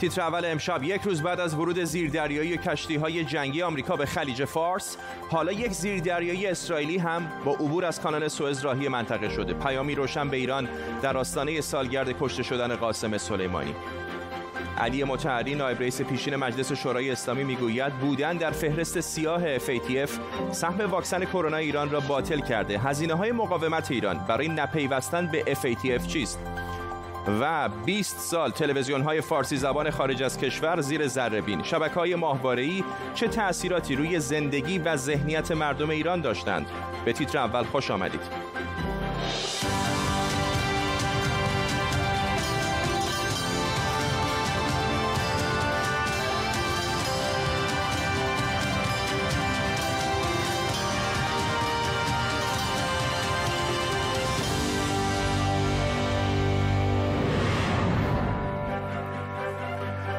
[0.00, 4.44] تیتر اول امشب یک روز بعد از ورود زیردریایی کشتی های جنگی آمریکا به خلیج
[4.44, 4.96] فارس
[5.30, 9.54] حالا یک زیردریایی اسرائیلی هم با عبور از کانال سوئز راهی منطقه شده.
[9.54, 10.68] پیامی روشن به ایران
[11.02, 13.74] در آستانه سالگرد کشته شدن قاسم سلیمانی.
[14.78, 20.10] علی متحری نایب رئیس پیشین مجلس شورای اسلامی می‌گوید بودن در فهرست سیاه FATF
[20.52, 22.78] سهم واکسن کرونا ایران را باطل کرده.
[22.78, 26.38] هزینه های مقاومت ایران برای نپیوستن به FATF چیست؟
[27.28, 31.62] و 20 سال تلویزیون های فارسی زبان خارج از کشور زیر ذره بین.
[31.62, 36.66] شبکه های ماهواره‌ای چه تأثیراتی روی زندگی و ذهنیت مردم ایران داشتند؟
[37.04, 38.20] به تیتر اول خوش آمدید.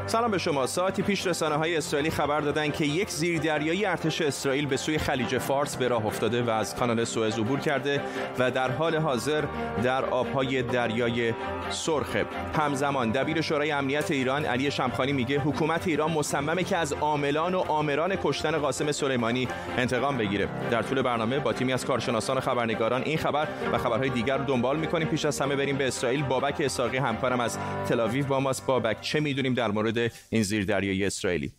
[0.07, 0.66] سلام به شما.
[0.67, 5.38] ساعتی پیش رسانه های اسرائیلی خبر دادند که یک زیردریایی ارتش اسرائیل به سوی خلیج
[5.38, 8.02] فارس به راه افتاده و از کانال سوئز عبور کرده
[8.39, 9.44] و در حال حاضر
[9.83, 11.33] در آبهای دریای
[11.69, 12.25] سرخه
[12.58, 17.59] همزمان دبیر شورای امنیت ایران علی شمخانی میگه حکومت ایران مصممه که از عاملان و
[17.59, 20.47] آمران کشتن قاسم سلیمانی انتقام بگیره.
[20.71, 24.45] در طول برنامه با تیمی از کارشناسان و خبرنگاران این خبر و خبرهای دیگر رو
[24.45, 25.08] دنبال می‌کنیم.
[25.08, 26.23] پیش از همه بریم به اسرائیل.
[26.23, 27.58] بابک اساقی همکارم از
[27.89, 28.66] تل با ماست.
[28.66, 29.97] بابک چه می‌دونیم در مورد
[30.30, 31.52] این زیردریایی اسرائیلی؟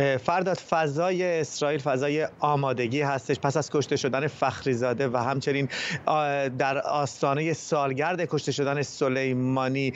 [0.00, 3.38] فرداد فضای اسرائیل فضای آمادگی هستش.
[3.38, 5.68] پس از کشته شدن فخریزاده و همچنین
[6.58, 9.92] در آستانه سالگرد کشته شدن سلیمانی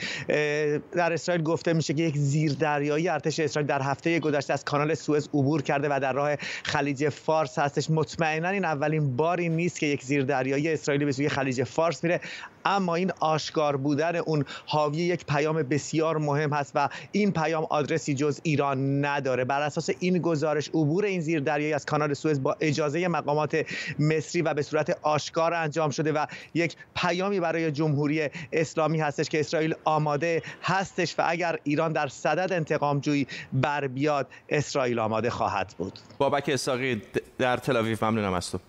[0.91, 5.27] در اسرائیل گفته میشه که یک زیردریایی ارتش اسرائیل در هفته گذشته از کانال سوئز
[5.27, 7.89] عبور کرده و در راه خلیج فارس هستش.
[7.89, 12.21] مطمئنا این اولین باری نیست که یک زیردریایی اسرائیلی به سوی خلیج فارس میره.
[12.65, 18.13] اما این آشکار بودن اون حاوی یک پیام بسیار مهم هست و این پیام آدرسی
[18.13, 19.45] جز ایران نداره.
[19.45, 23.65] بر اساس این گزارش عبور این زیر دریایی از کانال سوئز با اجازه مقامات
[23.99, 29.39] مصری و به صورت آشکار انجام شده و یک پیامی برای جمهوری اسلامی هستش که
[29.39, 35.75] اسرائیل آماده هستش و اگر ایران در صدد انتقام جویی بر بیاد اسرائیل آماده خواهد
[35.77, 35.99] بود.
[36.17, 37.01] بابک اساقی
[37.37, 38.59] در تل ممنونم از تو.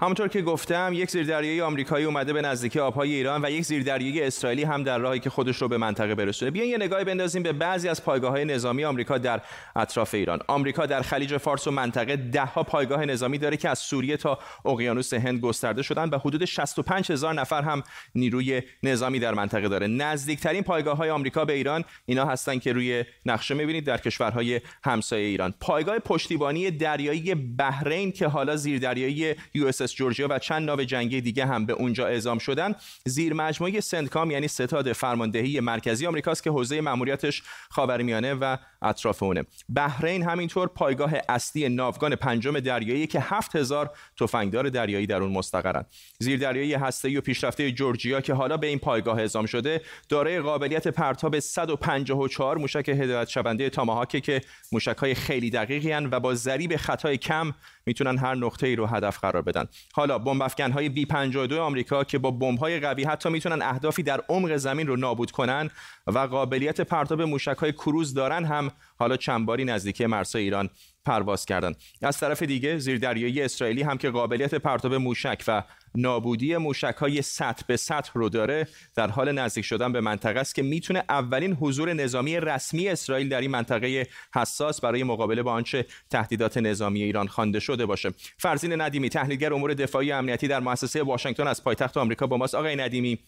[0.00, 4.62] همونطور که گفتم یک زیردریایی آمریکایی اومده به نزدیکی آبهای ایران و یک زیردریایی اسرائیلی
[4.62, 6.50] هم در راهی که خودش رو به منطقه برسونه.
[6.50, 9.40] بیاین یه نگاهی بندازیم به بعضی از پایگاه های نظامی آمریکا در
[9.76, 10.40] اطراف ایران.
[10.48, 14.38] آمریکا در خلیج فارس و منطقه ده ها پایگاه نظامی داره که از سوریه تا
[14.64, 17.82] اقیانوس هند گسترده شدن و حدود 65 هزار نفر هم
[18.14, 19.86] نیروی نظامی در منطقه داره.
[19.86, 25.26] نزدیکترین پایگاه های آمریکا به ایران اینا هستن که روی نقشه می‌بینید در کشورهای همسایه
[25.26, 25.54] ایران.
[25.60, 31.66] پایگاه پشتیبانی دریایی بحرین که حالا زیردریایی یو جورجیا و چند ناو جنگی دیگه هم
[31.66, 32.74] به اونجا اعزام شدن.
[33.04, 39.44] زیر مجموعه سنتکام یعنی ستاد فرماندهی مرکزی آمریکاست که حوزه ماموریتش خاورمیانه و اطراف اونه.
[39.74, 43.90] بحرین همینطور پایگاه اصلی ناوگان پنجم دریایی که 7000
[44.20, 45.84] تفنگدار دریایی در اون مستقرن.
[46.18, 51.38] زیردریایی هسته‌ای و پیشرفته جورجیا که حالا به این پایگاه اعزام شده دارای قابلیت پرتاب
[51.38, 54.40] 154 موشک هدایت شونده تاماهاک که
[54.72, 57.54] موشک‌های خیلی دقیقی هن و با ضریب خطای کم
[57.86, 59.64] می‌تونن هر نقطه ای رو هدف قرار بدن.
[59.92, 64.02] حالا بمب افکن های بی 52 آمریکا که با بمب های قوی حتی می‌تونن اهدافی
[64.02, 65.70] در عمق زمین رو نابود کنن
[66.06, 70.70] و قابلیت پرتاب موشک های کروز دارن هم حالا چند باری نزدیکی مرزهای ایران
[71.04, 75.62] پرواز کردند از طرف دیگه زیردریایی اسرائیلی هم که قابلیت پرتاب موشک و
[75.94, 80.54] نابودی موشک های سطح به سطح رو داره در حال نزدیک شدن به منطقه است
[80.54, 85.86] که می‌تونه اولین حضور نظامی رسمی اسرائیل در این منطقه حساس برای مقابله با آنچه
[86.10, 88.10] تهدیدات نظامی ایران خوانده شده باشه.
[88.38, 92.54] فرزین ندیمی تحلیلگر امور دفاعی امنیتی در مؤسسه واشنگتن از پایتخت آمریکا با ماست.
[92.54, 93.18] آقای ندیمی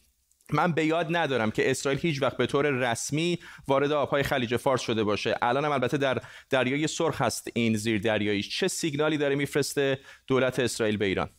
[0.53, 3.38] من به یاد ندارم که اسرائیل هیچ وقت به طور رسمی
[3.69, 5.37] وارد آبهای خلیج فارس شده باشه.
[5.43, 10.59] الان هم البته در دریای سرخ هست این زیر دریایی چه سیگنالی داره میفرسته دولت
[10.59, 11.31] اسرائیل به ایران؟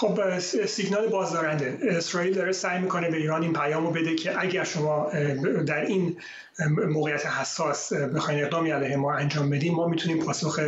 [0.00, 1.78] خب سیگنال بازدارنده.
[1.82, 5.10] اسرائیل داره سعی می‌کنه به ایران این پیام رو بده که اگر شما
[5.66, 6.16] در این
[6.88, 10.60] موقعیت حساس بخواین اقدامی علیه ما انجام بدیم ما می‌تونیم پاسخ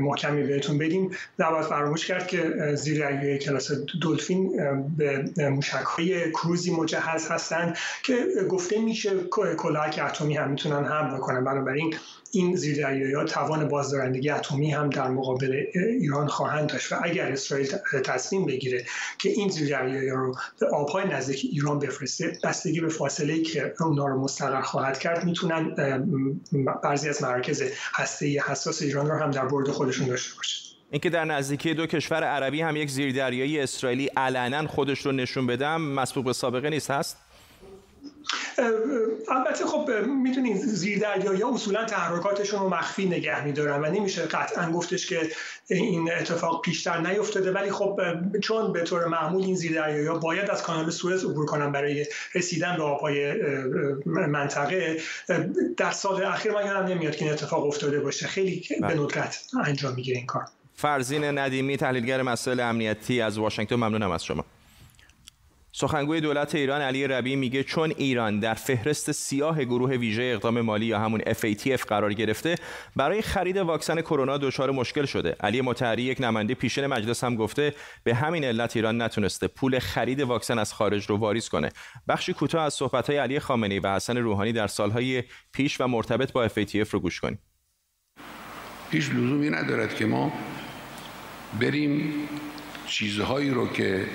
[0.00, 1.10] محکمی بهتون بدیم.
[1.38, 4.52] نباید فراموش کرد که زیر کلاس دولفین
[4.96, 8.14] به موشک های کروزی مجهز هستند که
[8.48, 9.10] گفته میشه
[9.56, 11.94] کلاهک اتمی هم می‌تونن حمل کنن بنابراین
[12.34, 16.92] این زیردریایی ها توان بازدارندگی اتمی هم در مقابل ایران خواهند داشت.
[16.92, 17.68] و اگر اسرائیل
[18.04, 18.84] تصمیم بگیره
[19.18, 24.20] که این زیردریایی رو به آبهای نزدیک ایران بفرسته بستگی به فاصله که اونا رو
[24.20, 25.74] مستقر خواهد کرد می‌تونن
[26.82, 27.62] بعضی از مراکز
[27.94, 32.24] هسته حساس ایران رو هم در برد خودشون داشته باشه اینکه در نزدیکی دو کشور
[32.24, 37.16] عربی هم یک زیردریایی اسرائیلی علنا خودش رو نشون بدم مسبوق به سابقه نیست هست؟
[39.28, 45.28] البته خب می‌دونید زیردریایی اصولا تحرکاتشون رو مخفی نگه میدارن و نمیشه قطعا گفتش که
[45.70, 47.52] این اتفاق پیشتر نیفتاده.
[47.52, 48.00] ولی خب
[48.42, 52.82] چون به طور معمول این زیردریایی باید از کانال سوئز عبور کنن برای رسیدن به
[52.82, 53.34] آبهای
[54.06, 55.00] منطقه
[55.76, 58.26] در سال اخیر من یادم نمیاد که این اتفاق افتاده باشه.
[58.26, 59.00] خیلی به بله.
[59.00, 60.44] ندرت انجام می‌گیره این کار.
[60.74, 64.44] فرزین ندیمی تحلیلگر مسائل امنیتی از واشنگتن ممنونم از شما.
[65.74, 70.86] سخنگوی دولت ایران علی ربی میگه چون ایران در فهرست سیاه گروه ویژه اقدام مالی
[70.86, 72.54] یا همون FATF قرار گرفته
[72.96, 75.36] برای خرید واکسن کرونا دچار مشکل شده.
[75.40, 77.74] علی متحری یک نماینده پیشین مجلس هم گفته
[78.04, 81.68] به همین علت ایران نتونسته پول خرید واکسن از خارج رو واریز کنه.
[82.08, 85.22] بخشی کوتاه از صحبت‌های علی خامنه‌ای و حسن روحانی در سالهای
[85.52, 87.38] پیش و مرتبط با FATF رو گوش کنیم.
[88.90, 90.32] هیچ لزومی ندارد که ما
[91.60, 92.12] بریم
[92.86, 94.06] چیزهایی رو که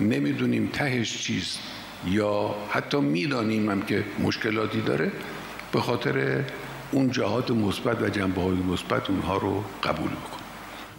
[0.00, 1.58] نمی‌دونیم تهش چیز
[2.06, 5.12] یا حتی می‌دانیم هم که مشکلاتی داره
[5.72, 6.44] به خاطر
[6.92, 10.40] اون جهات مثبت و جنبه های مثبت اونها رو قبول بکن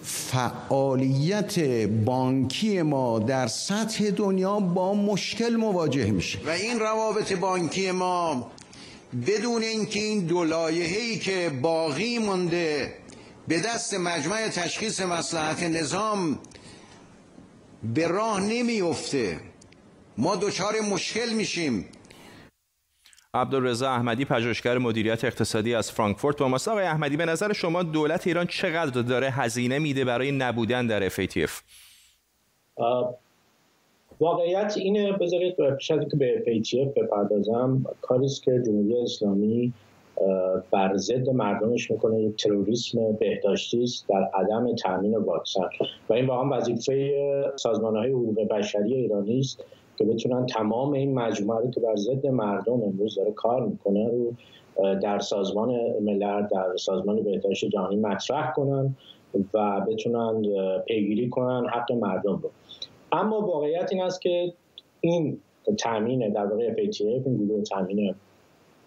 [0.04, 1.60] فعالیت
[2.06, 6.40] بانکی ما در سطح دنیا با مشکل مواجه میشه.
[6.46, 8.52] و این روابط بانکی ما
[9.28, 12.94] بدون اینکه این دو ای که باقی مونده
[13.48, 16.40] به دست مجمع تشخیص مصلحت نظام
[17.84, 19.40] به راه نمیفته
[20.18, 21.86] ما دچار مشکل میشیم.
[23.34, 26.68] عبدالرضا احمدی پژوهشگر مدیریت اقتصادی از فرانکفورت با ماست.
[26.68, 31.52] آقای احمدی به نظر شما دولت ایران چقدر داره هزینه میده برای نبودن در FATF
[34.20, 37.86] واقعیت اینه بذارید پیش از که به FATF بپردازم.
[38.02, 39.74] کاری است که جمهوری اسلامی
[40.72, 42.22] بر ضد مردمش می‌کنه.
[42.22, 45.70] یک تروریسم بهداشتی است در عدم تامین واکسن.
[46.10, 47.14] و این واقعا وظیفه
[47.56, 49.64] سازمان های حقوق بشری ایرانی است
[49.98, 54.34] که بتونن تمام این مجموعه که بر ضد مردم امروز داره کار می‌کنه رو
[55.02, 55.70] در سازمان
[56.02, 58.96] ملل در سازمان بهداشت جهانی مطرح کنن
[59.54, 60.44] و بتونن
[60.88, 62.50] پیگیری کنن حق مردم رو.
[63.12, 64.54] اما واقعیت این است که
[65.02, 65.38] این
[65.78, 68.16] تامین در واقع FATF این گروه تامین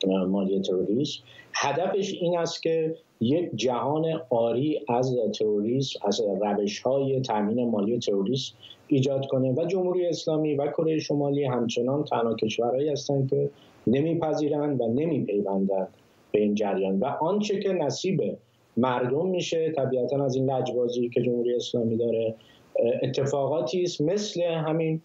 [0.06, 1.22] مالی تروریسم
[1.54, 8.54] هدفش این است که یک جهان آری از تروریسم از روش های تامین مالی تروریسم
[8.86, 13.50] ایجاد کنه و جمهوری اسلامی و کره شمالی همچنان تنها کشورهایی هستند که
[13.86, 15.88] نمیپذیرند و نمیپیوندند
[16.32, 16.98] به این جریان.
[16.98, 18.38] و آنچه که نصیب
[18.76, 22.34] مردم میشه طبیعتا از این لجبازی که جمهوری اسلامی داره
[23.02, 25.00] اتفاقاتی است مثل همین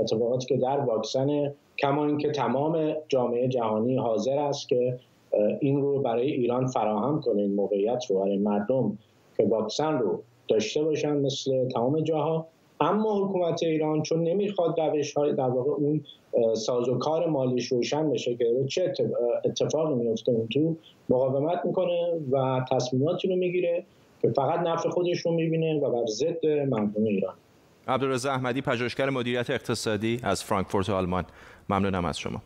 [0.00, 4.98] اتفاقاتی که در واکسن کما اینکه تمام جامعه جهانی حاضر است که
[5.60, 8.98] این رو برای ایران فراهم کنه این موقعیت رو برای مردم
[9.36, 12.46] که واکسن رو داشته باشن مثل تمام جاها.
[12.80, 16.04] اما حکومت ایران چون نمی‌خواد روش های در واقع اون
[16.54, 18.92] سازوکار مالیش روشن بشه که چه
[19.44, 20.76] اتفاقی میفته اون تو
[21.08, 23.84] مقاومت می‌کنه و تصمیماتی رو می‌گیره
[24.22, 27.34] که فقط نفع خودش رو می‌بینه و بر ضد مردم ایران.
[27.88, 31.24] عبدالرزا احمدی پژوهشگر مدیریت اقتصادی از فرانکفورت آلمان.
[31.68, 32.42] ممنونم از شما.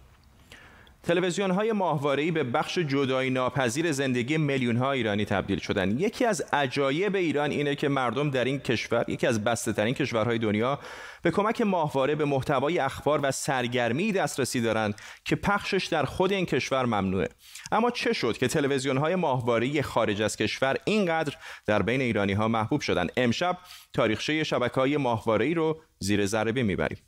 [1.03, 5.99] تلویزیون های ماهواره‌ای به بخش جدایی ناپذیر زندگی میلیون ها ایرانی تبدیل شدن.
[5.99, 10.39] یکی از عجایب ایران اینه که مردم در این کشور یکی از بسته ترین کشورهای
[10.39, 10.79] دنیا
[11.23, 16.47] به کمک ماهواره به محتوای اخبار و سرگرمی دسترسی دارند که پخشش در خود این
[16.47, 17.29] کشور ممنوعه.
[17.73, 21.35] اما چه شد که تلویزیون های ماهواره خارج از کشور اینقدر
[21.67, 23.59] در بین ایرانی ها محبوب شدن؟ امشب
[23.93, 26.99] تاریخچه شبکه های ماهواره رو زیر ذره می‌بریم.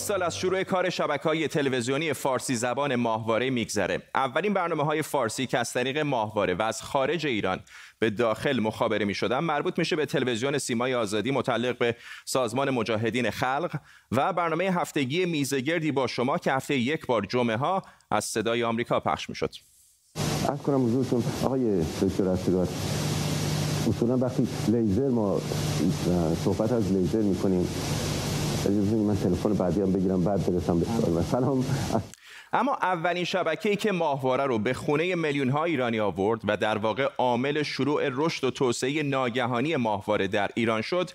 [0.00, 4.02] 20 سال از شروع کار شبکه های تلویزیونی فارسی زبان ماهواره میگذره.
[4.14, 7.60] اولین برنامه های فارسی که از طریق ماهواره و از خارج ایران
[7.98, 13.30] به داخل مخابره می شدن مربوط میشه به تلویزیون سیمای آزادی متعلق به سازمان مجاهدین
[13.30, 13.76] خلق.
[14.12, 19.00] و برنامه هفتگی میزگردی با شما که هفته یک بار جمعه ها از صدای آمریکا
[19.00, 19.50] پخش می شد
[20.48, 22.28] از کنم حضورتون آقای دکتر
[23.88, 25.40] اصولا وقتی لیزر ما
[26.44, 27.68] صحبت از لیزر می‌کنیم
[28.68, 31.22] من تلفن بعدی هم بگیرم بعد برسم به سوال.
[31.22, 31.64] سلام.
[32.52, 37.08] اما اولین شبکه‌ای که ماهواره رو به خونه میلیون ها ایرانی آورد و در واقع
[37.18, 41.10] عامل شروع رشد و توسعه ناگهانی ماهواره در ایران شد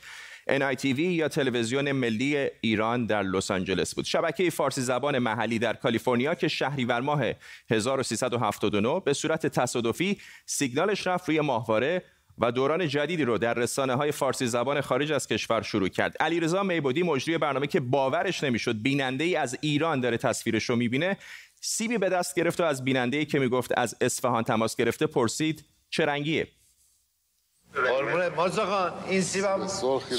[0.50, 4.06] NITV یا تلویزیون ملی ایران در لس آنجلس بود.
[4.06, 7.24] شبکه فارسی زبان محلی در کالیفرنیا که شهریور ماه
[7.72, 12.04] 1379 به صورت تصادفی سیگنالش رفت روی ماهواره
[12.40, 16.64] و دوران جدیدی رو در رسانه های فارسی زبان خارج از کشور شروع کرد علیرضا
[16.64, 21.18] میبودی مجری برنامه که باورش نمی‌شد بیننده ای از ایران داره تصویرش رو می‌بینه
[21.62, 25.66] سیبی به دست گرفت و از بیننده ای که می‌گفت از اصفهان تماس گرفته پرسید
[25.90, 26.48] چه رنگیه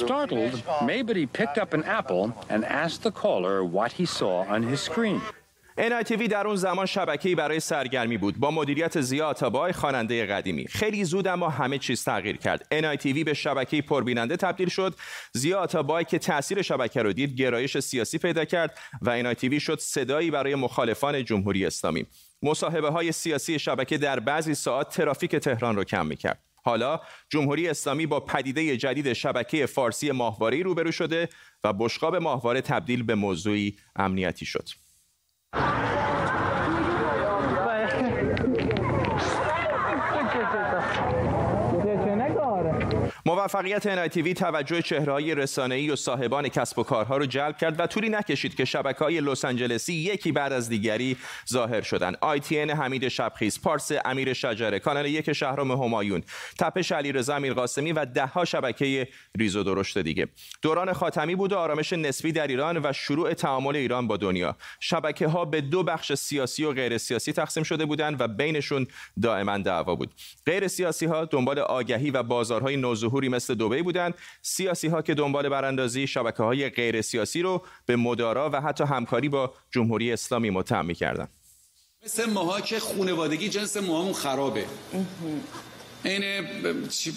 [0.06, 4.80] Startled, Maybody picked up an apple and asked the caller what he saw on his
[4.80, 5.20] screen.
[5.78, 8.38] NITV در اون زمان شبکه‌ای برای سرگرمی بود.
[8.38, 10.66] با مدیریت زیا آتابای خواننده قدیمی.
[10.66, 12.66] خیلی زود اما همه چیز تغییر کرد.
[12.80, 14.94] NITV به شبکه پربیننده تبدیل شد.
[15.32, 20.30] زیا آتابای که تاثیر شبکه رو دید گرایش سیاسی پیدا کرد و NITV شد صدایی
[20.30, 22.06] برای مخالفان جمهوری اسلامی.
[22.42, 26.42] مصاحبه های سیاسی شبکه در بعضی ساعات ترافیک تهران رو کم می‌کرد.
[26.64, 31.28] حالا جمهوری اسلامی با پدیده جدید شبکه فارسی ماهواره‌ای روبرو شده
[31.64, 34.68] و بشقاب ماهواره تبدیل به موضوعی امنیتی شد.
[43.46, 48.08] موفقیت NITV توجه چهرههای رسانه‌ای و صاحبان کسب و کارها رو جلب کرد و طولی
[48.08, 51.16] نکشید که شبکه های لس آنجلسی یکی بعد از دیگری
[51.52, 52.16] ظاهر شدند.
[52.16, 56.22] ITN حمید شبخیز، پارس امیر شجره، کانال یک شهرام همایون،
[56.58, 60.28] تپش علیرضا امیرقاسمی و دهها شبکه ریز و درشت دیگه.
[60.62, 64.56] دوران خاتمی بود و آرامش نسبی در ایران و شروع تعامل ایران با دنیا.
[64.80, 68.86] شبکه ها به دو بخش سیاسی و غیر سیاسی تقسیم شده بودند و بینشون
[69.22, 70.14] دائما دعوا بود.
[70.46, 74.14] غیر سیاسی ها دنبال آگهی و بازارهای نوظهوری مثل دبی بودند.
[74.42, 79.28] سیاسی ها که دنبال براندازی شبکه های غیر سیاسی رو به مدارا و حتی همکاری
[79.28, 81.28] با جمهوری اسلامی متهم می‌کردند.
[82.04, 84.64] مثل ماها که خونوادگی جنس موهامون خرابه.
[86.04, 86.46] عین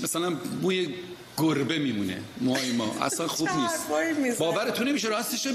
[0.04, 0.30] مثلا
[0.62, 0.96] بوی
[1.38, 2.96] گربه میمونه موهای ما.
[3.02, 4.40] اصلا خوب نیست.
[4.40, 5.52] باورتون نمیشه راستش رو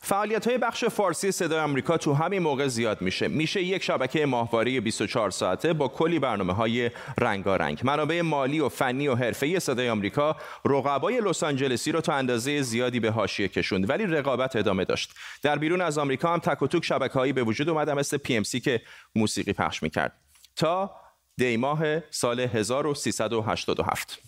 [0.00, 3.28] فعالیت های بخش فارسی صدای آمریکا تو همین موقع زیاد میشه.
[3.28, 7.80] میشه یک شبکه ماهواره 24 ساعته با کلی برنامه های رنگارنگ.
[7.84, 13.00] منابع مالی و فنی و حرفه‌ای صدای آمریکا رقبای لس آنجلسی رو تا اندازه زیادی
[13.00, 15.14] به حاشیه کشوند ولی رقابت ادامه داشت.
[15.42, 18.42] در بیرون از آمریکا هم تک و توک شبکه‌ای به وجود اومد مثل پی ام
[18.42, 18.80] سی که
[19.14, 20.12] موسیقی پخش می‌کرد.
[20.56, 20.90] تا
[21.36, 24.18] دی ماه سال 1387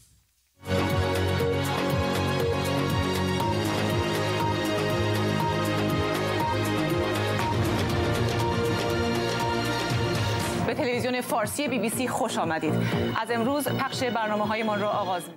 [10.80, 12.74] تلویزیون فارسی بی بی سی خوش آمدید.
[13.20, 15.34] از امروز پخش برنامه های ما را آغاز می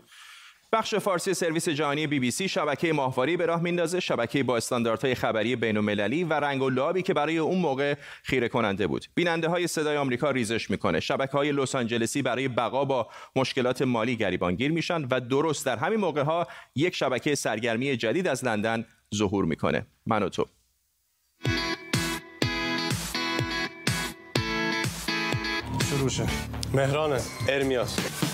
[0.71, 3.99] بخش فارسی سرویس جهانی بی بی سی شبکه ماهواری به راه میندازه.
[3.99, 8.47] شبکه با استانداردهای خبری بین المللی و رنگ و لعابی که برای اون موقع خیره
[8.47, 9.05] کننده بود.
[9.15, 10.99] بیننده های صدای آمریکا ریزش می‌کنه.
[10.99, 15.99] شبکه های لس آنجلسی برای بقا با مشکلات مالی گریبانگیر میشن و درست در همین
[15.99, 18.85] موقع ها یک شبکه سرگرمی جدید از لندن
[19.15, 19.85] ظهور می‌کنه.
[20.05, 20.45] من و تو.
[26.09, 26.27] شروع
[26.73, 27.19] مهران
[27.49, 28.32] ارمیاس.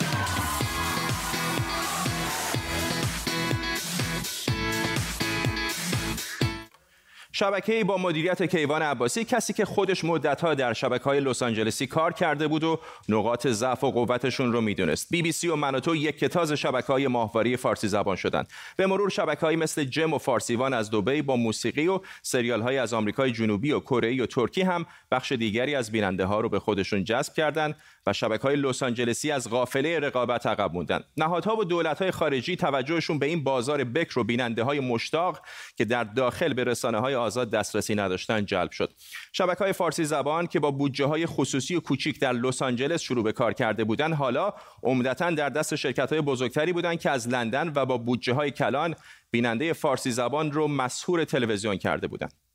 [7.39, 12.13] شبکه با مدیریت کیوان عباسی کسی که خودش مدتها در شبکه های لس آنجلسی کار
[12.13, 12.79] کرده بود و
[13.09, 15.07] نقاط ضعف و قوتشون رو می‌دونست.
[15.09, 19.09] بی بی سی و منوتو یک کتاز شبکه های ماهواره فارسی زبان شدند به مرور
[19.09, 23.31] شبکه های مثل جم و فارسیوان از دبی با موسیقی و سریال های از آمریکای
[23.31, 27.33] جنوبی و کره و ترکی هم بخش دیگری از بیننده ها رو به خودشون جذب
[27.33, 27.75] کردند
[28.09, 30.99] و شبکه های لس آنجلسی از قافله رقابت عقب موندن.
[31.17, 35.41] نهادها و دولت های خارجی توجهشون به این بازار بکر و بیننده های مشتاق
[35.77, 38.93] که در داخل به رسانه های آزاد دسترسی نداشتن جلب شد.
[39.33, 43.23] شبکه های فارسی زبان که با بودجه های خصوصی و کوچیک در لس آنجلس شروع
[43.23, 47.71] به کار کرده بودند حالا عمدتا در دست شرکت های بزرگتری بودند که از لندن
[47.75, 48.95] و با بودجه های کلان
[49.31, 52.48] بیننده فارسی زبان رو مسهور تلویزیون کرده بودند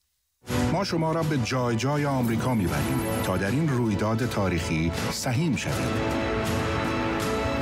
[0.72, 6.24] ما شما را به جای جای آمریکا می‌بریم تا در این رویداد تاریخی سهیم شوید.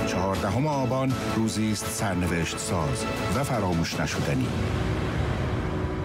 [0.07, 3.05] چهاردهم آبان روزی است سرنوشت ساز
[3.37, 4.49] و فراموش نشدنی.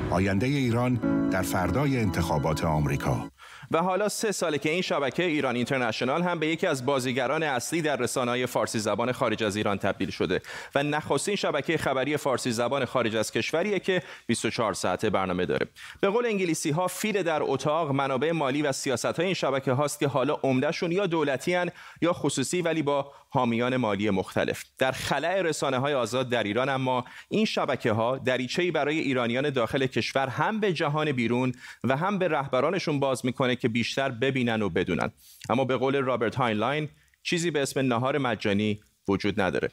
[0.10, 0.94] آینده ایران
[1.30, 3.26] در فردای انتخابات آمریکا
[3.72, 7.82] و حالا سه ساله که این شبکه ایران اینترنشنال هم به یکی از بازیگران اصلی
[7.82, 10.42] در رسانه‌های فارسی زبان خارج از ایران تبدیل شده
[10.76, 15.68] و نخستین شبکه خبری فارسی زبان خارج از کشوریه که 24 ساعته برنامه داره.
[16.02, 20.00] به قول انگلیسی ها فیل در اتاق منابع مالی و سیاست های این شبکه هاست
[20.00, 21.58] که حالا عمدهشون یا دولتی
[22.02, 24.64] یا خصوصی ولی با حامیان مالی مختلف.
[24.78, 29.86] در خلع رسانه های آزاد در ایران اما این شبکه ها دریچه‌ای برای ایرانیان داخل
[29.86, 34.70] کشور هم به جهان بیرون و هم به رهبرانشون باز می‌کنه که بیشتر ببینن و
[34.70, 35.12] بدونن.
[35.50, 36.90] اما به قول رابرت هاینلاین
[37.24, 39.72] چیزی به اسم نهار مجانی وجود نداره.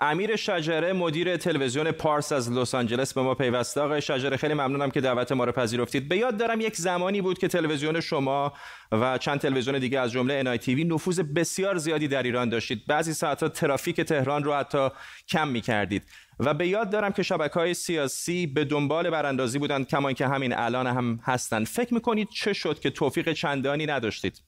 [0.00, 3.80] امیر شجره مدیر تلویزیون پارس از لس آنجلس به ما پیوسته.
[3.80, 6.08] آقای شجره خیلی ممنونم که دعوت ما رو پذیرفتید.
[6.08, 8.52] به یاد دارم یک زمانی بود که تلویزیون شما
[8.92, 12.86] و چند تلویزیون دیگه از جمله NITV نفوذ بسیار زیادی در ایران داشتید.
[12.86, 14.88] بعضی ساعتها ترافیک تهران رو حتی
[15.28, 16.02] کم می کردید
[16.40, 20.52] و به یاد دارم که شبکه های سیاسی به دنبال براندازی بودند کمان که همین
[20.52, 21.66] الان هم هستند.
[21.66, 24.40] فکر می‌کنید چه شد که توفیق چندانی نداشتید؟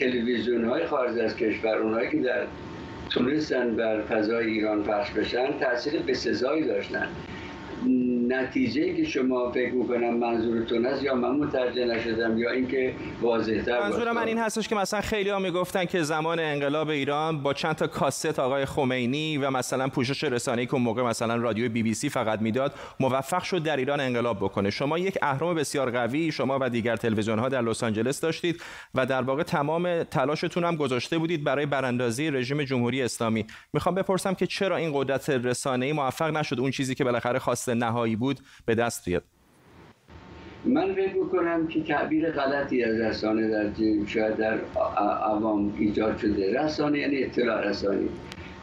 [0.00, 2.46] تلویزیون های خارج از کشور اونهایی که در
[3.10, 7.08] تونستن بر فضای ایران پخش بشن تاثیر بسزایی داشتن.
[8.34, 14.12] نتیجه که شما فکر می‌کنم منظورتون است یا من متوجه نشدم یا اینکه واضح‌تر منظور
[14.12, 17.86] من این هستش که مثلا خیلی ها می‌گفتن که زمان انقلاب ایران با چند تا
[17.86, 22.40] کاست آقای خمینی و مثلا پوشش رسانه‌ای که موقع مثلا رادیو بی بی سی فقط
[22.40, 24.70] می‌داد موفق شد در ایران انقلاب بکنه.
[24.70, 28.62] شما یک اهرم بسیار قوی شما و دیگر تلویزیون ها در لس آنجلس داشتید
[28.94, 33.46] و در واقع تمام تلاشتون هم گذاشته بودید برای براندازی رژیم جمهوری اسلامی.
[33.72, 38.16] می‌خوام بپرسم که چرا این قدرت رسانه‌ای موفق نشد؟ اون چیزی که بالاخره خواست نهایی
[38.22, 39.22] بود به دست بیاد.
[40.64, 43.66] من فکر می‌کنم که تعبیر غلطی از رسانه در
[44.06, 44.58] شاید در
[45.32, 46.62] عوام ایجاد شده.
[46.62, 48.08] رسانه یعنی اطلاع رسانی.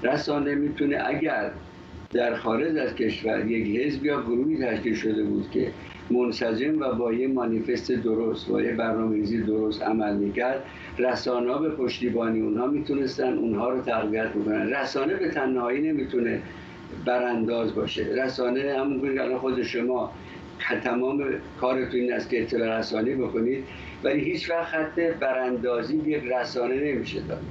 [0.03, 1.51] رسانه می‌تونه اگر
[2.11, 5.71] در خارج از کشور یک حزب یا گروهی تشکیل شده بود که
[6.11, 10.63] منسجم و با یه مانیفست درست با یه برنامه‌ریزی درست عمل می‌کرد
[10.97, 14.69] رسانه به پشتیبانی اونها می‌تونستن اونها رو تقویت بکنن.
[14.69, 16.41] رسانه به تنهایی نمی‌تونه
[17.05, 18.03] برانداز باشه.
[18.03, 20.11] رسانه همون که خود شما
[20.83, 21.23] تمام
[21.61, 23.63] کارتون این است که اطلاع رسانی بکنید
[24.03, 27.41] ولی هیچ وقت خط براندازی یک رسانه نمیشه داد.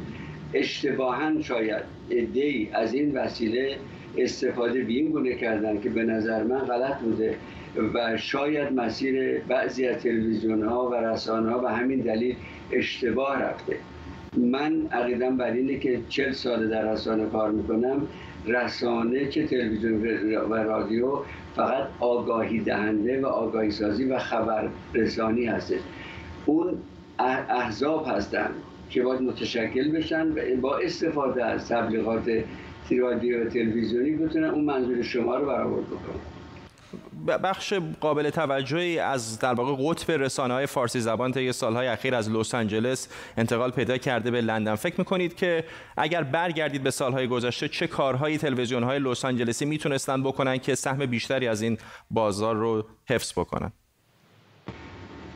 [0.55, 3.77] اشتباها شاید ای از این وسیله
[4.19, 7.37] استفاده به این گونه کردن که به نظر من غلط بوده
[7.95, 12.37] و شاید مسیر بعضی از تلویزیون ها و رسانه ها و همین دلیل
[12.73, 13.77] اشتباه رفته.
[14.37, 18.07] من عقیدم بر اینه که چل سال در رسانه کار می‌کنم.
[18.47, 20.03] رسانه چه تلویزیون
[20.51, 21.19] و رادیو
[21.57, 25.81] فقط آگاهی دهنده و آگاهی سازی و خبر رسانی هستش.
[26.47, 26.79] اون
[27.19, 28.51] احزاب هستن
[28.91, 32.45] که باید متشکل بشن و با استفاده از تبلیغات
[32.99, 36.38] رادیو و تلویزیونی بتونن اون منظور شما رو برآورد بکنن
[37.43, 42.31] بخش قابل توجهی از در واقع قطب رسانه های فارسی زبان طی سالهای اخیر از
[42.31, 44.75] لس آنجلس انتقال پیدا کرده به لندن.
[44.75, 45.65] فکر می‌کنید که
[45.97, 51.07] اگر برگردید به سالهای گذشته چه کارهایی تلویزیون های لس آنجلسی می‌تونستن بکنن که سهم
[51.07, 51.79] بیشتری از این
[52.11, 53.73] بازار رو حفظ بکنن؟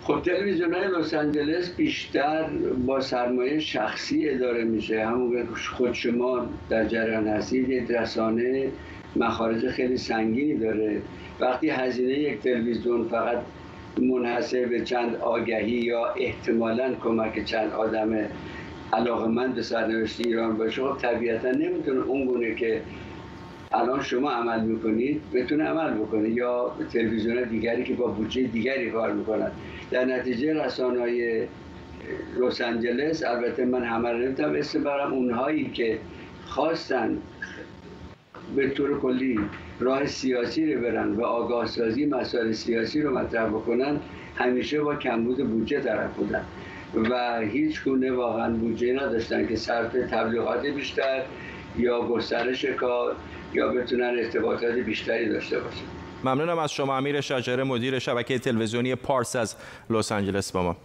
[0.02, 2.48] خب تلویزیون های لس آنجلس بیشتر
[2.86, 5.06] با سرمایه شخصی اداره میشه.
[5.06, 8.72] همون خود شما در جریان هستید رسانه
[9.16, 11.02] مخارج خیلی سنگینی داره.
[11.40, 13.38] وقتی هزینه یک تلویزیون فقط
[13.98, 18.28] منحصر به چند آگهی یا احتمالا کمک چند آدم
[18.92, 22.82] علاقمند به سرنوشت ایران باشه خب طبیعتا نمی‌تونه اون گونه که
[23.72, 29.12] الان شما عمل می‌کنید بتونه عمل بکنه یا تلویزیون دیگری که با بودجه دیگری کار
[29.12, 29.50] می‌کنن
[29.90, 31.48] در نتیجه رسانه
[32.40, 35.98] لس آنجلس البته من همه رو نمی‌تونم اسم برم اونهایی که
[36.44, 37.18] خواستن
[38.56, 39.40] به طور کلی
[39.80, 44.00] راه سیاسی رو برن و آگاه سازی مسائل سیاسی رو مطرح بکنن
[44.36, 46.44] همیشه با کمبود بودجه طرف بودن.
[47.10, 51.22] و هیچ گونه واقعا بودجه نداشتن که صرف تبلیغات بیشتر
[51.78, 53.16] یا گسترش کار
[53.54, 55.84] یا بتونن ارتباطات بیشتری داشته باشن.
[56.24, 59.56] ممنونم از شما امیر شجره مدیر شبکه تلویزیونی پارس از
[59.90, 60.76] لس آنجلس با ما.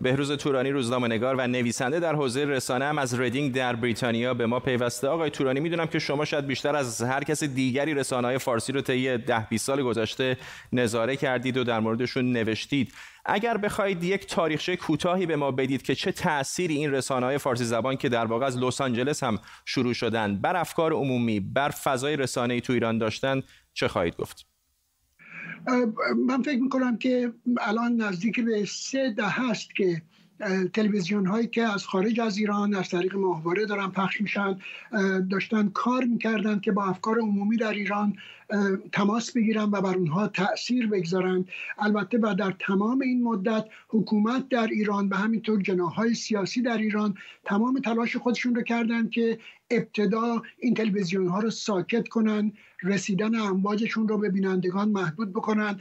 [0.00, 0.72] بهروز تورانی
[1.08, 5.08] نگار و نویسنده در حوزه رسانه هم از ریدینگ در بریتانیا به ما پیوسته.
[5.08, 8.80] آقای تورانی می‌دونم که شما شاید بیشتر از هر کس دیگری رسانه های فارسی رو
[8.80, 10.36] طی ده 20 سال گذشته
[10.72, 12.92] نظاره کردید و در موردشون نوشتید.
[13.26, 17.64] اگر بخواید یک تاریخچه کوتاهی به ما بدید که چه تأثیری این رسانه های فارسی
[17.64, 22.16] زبان که در واقع از لس آنجلس هم شروع شدن بر افکار عمومی بر فضای
[22.16, 23.42] رسانه‌ای تو ایران داشتن
[23.74, 24.53] چه خواهید گفت؟
[26.26, 30.02] من فکر می‌کنم که الان نزدیک به سه ده هست که
[30.72, 34.58] تلویزیون هایی که از خارج از ایران از طریق ماهواره دارن پخش میشن
[35.30, 38.16] داشتن کار می‌کردن که با افکار عمومی در ایران
[38.92, 41.44] تماس بگیرن و بر اونها تاثیر بگذارن
[41.78, 47.14] البته و در تمام این مدت حکومت در ایران و همینطور جناهای سیاسی در ایران
[47.44, 49.38] تمام تلاش خودشون رو کردن که
[49.70, 52.52] ابتدا این تلویزیون ها رو ساکت کنن
[52.82, 55.80] رسیدن امواجشون رو به بینندگان محدود بکنن.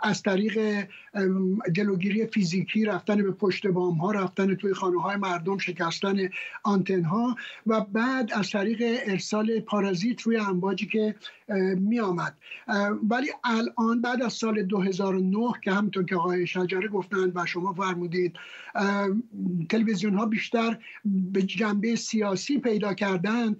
[0.00, 0.86] از طریق
[1.72, 6.16] جلوگیری فیزیکی رفتن به پشت بام ها رفتن توی خانه های مردم شکستن
[6.62, 11.14] آنتن ها و بعد از طریق ارسال پارازیت روی امواجی که
[11.78, 12.36] می آمد
[13.10, 18.36] ولی الان بعد از سال 2009 که همونطور که آقای شجره گفتند و شما فرمودید
[19.68, 23.56] تلویزیون ها بیشتر به جنبه سیاسی پیدا کردن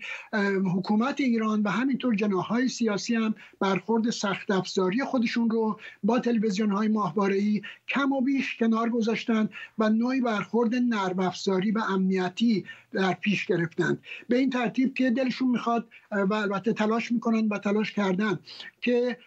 [0.75, 6.89] حکومت ایران و همینطور جناهای سیاسی هم برخورد سخت افزاری خودشون رو با تلویزیون های
[6.89, 13.47] ماهواره کم و بیش کنار گذاشتن و نوعی برخورد نرم افزاری و امنیتی در پیش
[13.47, 13.99] گرفتند.
[14.29, 18.39] به این ترتیب که دلشون می‌خواد و البته تلاش می‌کنن و تلاش کردن
[18.81, 19.19] که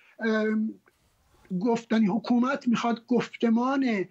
[1.60, 4.06] گفتنی حکومت می‌خواد گفتمان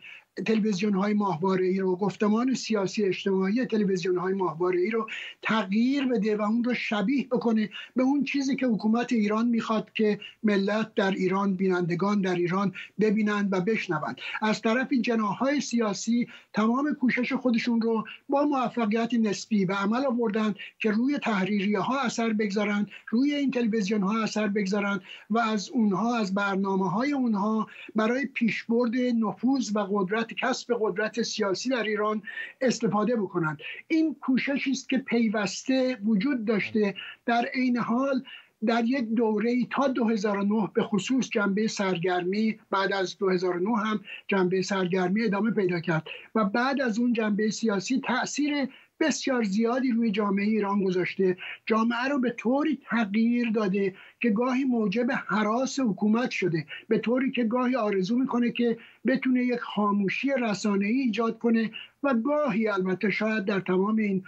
[0.46, 5.08] تلویزیون های ماهواره ای رو گفتمان سیاسی اجتماعی تلویزیون های ماهواره ای رو
[5.42, 10.18] تغییر بده و اون رو شبیه بکنه به اون چیزی که حکومت ایران می‌خواد که
[10.42, 14.20] ملت در ایران بینندگان در ایران ببینند و بشنوند.
[14.42, 20.90] از طرف جناهای سیاسی تمام کوشش خودشون رو با موفقیت نسبی و عمل آوردن که
[20.90, 26.34] روی تحریریه ها اثر بگذارن روی این تلویزیون ها اثر بگذارن و از اونها از
[26.34, 32.22] برنامه های اونها برای پیشبرد نفوذ و قدرت کسب قدرت سیاسی در ایران
[32.60, 33.58] استفاده بکنند.
[33.88, 36.94] این کوششی است که پیوسته وجود داشته.
[37.26, 38.22] در عین حال
[38.66, 45.22] در یک دوره تا 2009 به خصوص جنبه سرگرمی بعد از 2009 هم جنبه سرگرمی
[45.24, 48.68] ادامه پیدا کرد و بعد از اون جنبه سیاسی تاثیر
[49.00, 51.36] بسیار زیادی روی جامعه ایران گذاشته.
[51.66, 56.66] جامعه رو به طوری تغییر داده که گاهی موجب حراس حکومت شده.
[56.88, 61.70] به طوری که گاهی آرزو می‌کنه که بتونه یک خاموشی رسانه ای ایجاد کنه
[62.02, 64.24] و گاهی البته شاید در تمام این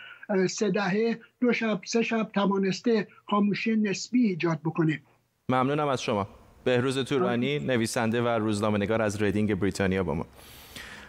[0.48, 5.00] سه دهه دو شب سه شب توانسته خاموشی نسبی ایجاد بکنه.
[5.48, 6.28] ممنونم از شما.
[6.64, 10.26] بهروز تورانی نویسنده و روزنامه‌نگار از ریدینگ بریتانیا با ما.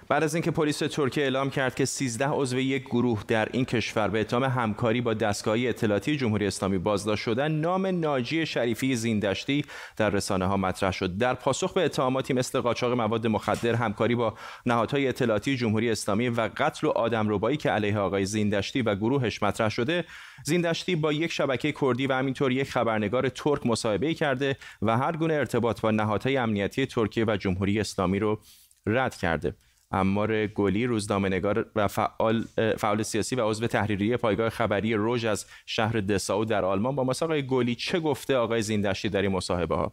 [0.10, 4.08] بعد از اینکه پلیس ترکیه اعلام کرد که 13 عضو یک گروه در این کشور
[4.08, 9.66] به اتهام همکاری با دستگاهی اطلاعاتی جمهوری اسلامی بازداشت شدن نام ناجی شریفی زیندشتی
[9.98, 11.18] در رسانه ها مطرح شد.
[11.18, 14.34] در پاسخ به اتهاماتی مثل قاچاق مواد مخدر همکاری با
[14.66, 19.70] نهادهای اطلاعاتی جمهوری اسلامی و قتل و آدمربایی که علیه آقای زیندشتی و گروهش مطرح
[19.70, 20.06] شده
[20.46, 25.34] زیندشتی با یک شبکه کردی و همینطور یک خبرنگار ترک مصاحبه کرده و هر گونه
[25.34, 28.40] ارتباط با نهادهای امنیتی ترکیه و جمهوری اسلامی رو
[28.86, 29.56] رد کرده.
[29.92, 32.44] امار گلی روزنامه‌نگار و فعال,
[32.78, 36.96] فعال سیاسی و عضو تحریریه پایگاه خبری روژ از شهر دساو در آلمان.
[36.96, 39.92] با ماست آقای گلی چه گفته آقای زیندشتی در این مصاحبه ها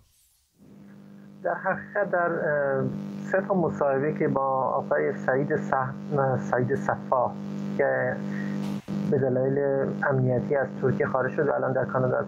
[1.42, 2.30] در حقیقت در
[3.32, 5.56] سه تا مصاحبه که با آقای سعید
[6.50, 7.30] سعید صفا
[7.78, 8.16] که
[9.10, 12.24] به دلایل امنیتی از ترکیه خارج شده الان در کانادا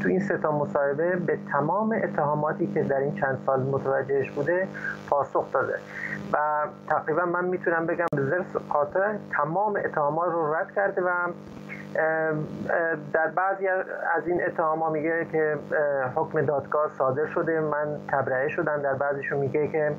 [0.00, 4.68] تو این سه تا مصاحبه به تمام اتهاماتی که در این چند سال متوجهش بوده
[5.08, 5.74] پاسخ داده.
[6.32, 6.38] و
[6.88, 11.08] تقریبا من می‌تونم بگم به قاطع تمام اتهامات رو رد کرده و
[13.12, 13.68] در بعضی
[14.16, 15.56] از این اتهام ها میگه که
[16.14, 17.60] حکم دادگاه صادر شده.
[17.60, 19.92] من تبرئه شدن در بعضیشون میگه که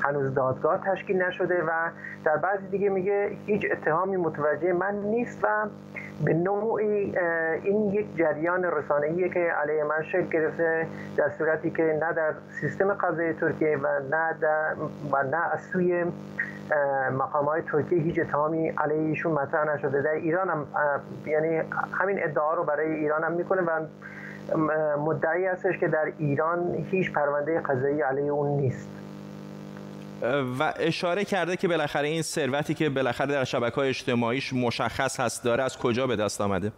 [0.00, 1.70] هنوز دادگاه تشکیل نشده و
[2.24, 5.48] در بعضی دیگه میگه هیچ اتهامی متوجه من نیست و
[6.20, 7.18] به نوعی
[7.62, 12.94] این یک جریان رسانه‌ایه که علیه من شکل گرفته در صورتی که نه در سیستم
[12.94, 14.74] قضایی ترکیه و نه در
[15.12, 16.04] و نه از سوی
[17.12, 20.02] مقام های ترکیه هیچ اتهامی علیه ایشون مطرح نشده.
[20.02, 20.68] در ایران هم
[21.26, 23.86] یعنی همین ادعا رو برای ایران هم می‌کنه و
[24.98, 29.05] مدعی هستش که در ایران هیچ پرونده قضایی علیه اون نیست.
[30.58, 35.44] و اشاره کرده که بالاخره این ثروتی که بالاخره در شبکه های اجتماعیش مشخص هست
[35.44, 36.72] داره از کجا به دست آمده؟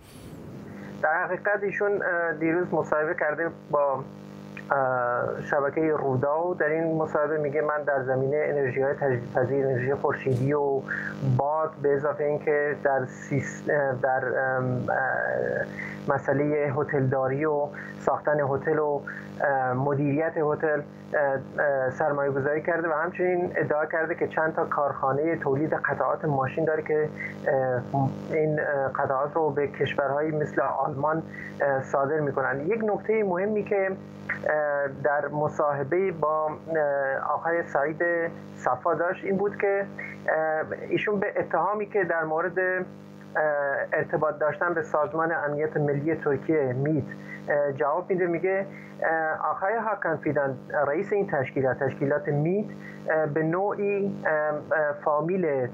[1.03, 2.03] در حقیقت ایشون
[2.40, 4.05] دیروز مصاحبه کرده با
[5.51, 10.81] شبکه رودا در این مصاحبه میگه من در زمینه انرژی های تجدیدپذیر انرژی خورشیدی و
[11.37, 13.01] باد به اضافه اینکه در
[14.03, 14.22] در
[16.09, 17.66] مسئله هتلداری و
[18.01, 19.01] ساختن هتل و
[19.75, 20.81] مدیریت هتل
[21.90, 26.83] سرمایه گذاری کرده و همچنین ادعا کرده که چند تا کارخانه تولید قطعات ماشین داره
[26.83, 27.09] که
[28.31, 28.61] این
[28.94, 31.23] قطعات رو به کشورهایی مثل آلمان
[31.83, 32.61] صادر می‌کنن.
[32.66, 33.90] یک نکته مهمی که
[35.05, 36.51] در مصاحبه با
[37.35, 38.03] آقای سعید
[38.57, 39.87] صفا داشت این بود که
[40.88, 42.85] ایشون به اتهامی که در مورد
[43.93, 47.05] ارتباط داشتن به سازمان امنیت ملی ترکیه میت.
[47.77, 48.67] جواب میده میگه
[49.51, 52.67] آقای هاکن فیدان رئیس این تشکیلات تشکیلات میت
[53.35, 54.25] به نوعی
[55.05, 55.69] فامیل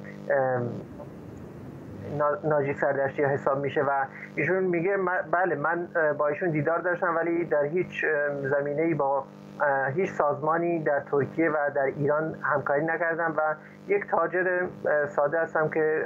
[2.45, 3.91] ناجی سردشتی حساب میشه و
[4.37, 4.97] ایشون میگه
[5.31, 5.89] بله من
[6.19, 8.05] با ایشون دیدار داشتم ولی در هیچ
[8.43, 9.25] زمینه با
[9.97, 13.55] هیچ سازمانی در ترکیه و در ایران همکاری نکردم و
[13.89, 14.67] یک تاجر
[15.09, 16.05] ساده هستم که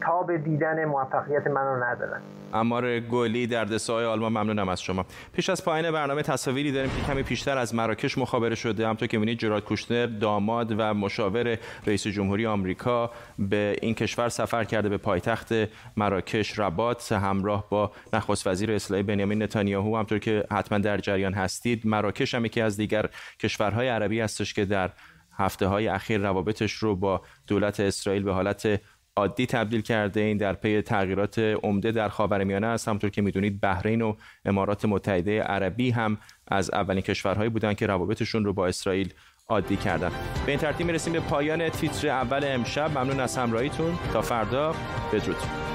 [0.00, 2.20] تاب دیدن موفقیت من رو ندارم.
[2.54, 5.04] امار گلی در دسای آلمان ممنونم از شما.
[5.32, 8.88] پیش از پایان برنامه تصاویری داریم که کمی پیشتر از مراکش مخابره شده.
[8.88, 14.64] همطور که می‌بینید جراد کوشنر داماد و مشاور رئیس جمهوری آمریکا به این کشور سفر
[14.64, 15.52] کرده به پایتخت
[15.96, 16.58] مراکش.
[16.58, 19.96] رباط همراه با نخست وزیر اسرائیل بنیامین نتانیاهو.
[19.96, 23.08] همطور که حتما در جریان هستید مراکش هم از دیگر
[23.40, 24.90] کشورهای عربی هستش که در
[25.36, 28.80] هفته های اخیر روابطش رو با دولت اسرائیل به حالت
[29.16, 30.20] عادی تبدیل کرده.
[30.20, 32.88] این در پی تغییرات عمده در خاورمیانه است.
[32.88, 38.44] همونطور که می‌دونید بحرین و امارات متحده عربی هم از اولین کشورهایی بودند که روابطشون
[38.44, 39.12] رو با اسرائیل
[39.48, 40.10] عادی کردن.
[40.46, 42.98] به این ترتیب می‌رسیم به پایان تیتر اول امشب.
[42.98, 43.98] ممنون از همراهیتون.
[44.12, 44.74] تا فردا
[45.12, 45.73] بدرود.